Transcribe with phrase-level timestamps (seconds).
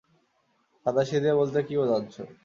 [0.85, 2.21] সাদাসিধে বলতে কী বোঝাচ্ছো?